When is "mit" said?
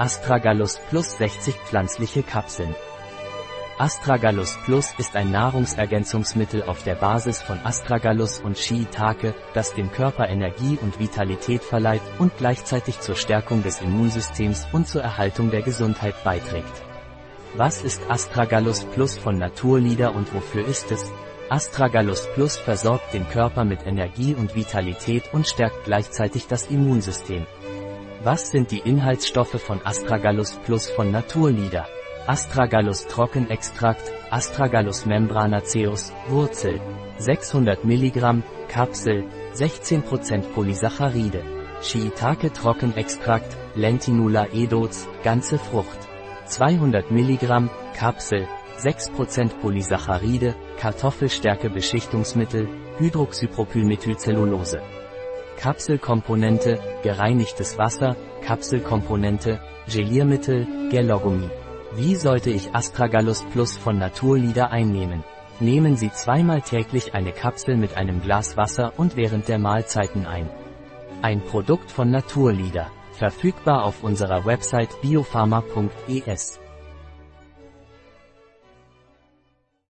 23.66-23.86, 67.76-67.98